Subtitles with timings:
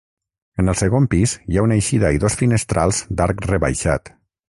[0.63, 4.17] En el segon pis hi ha una eixida i dos finestrals d'arc rebaixat.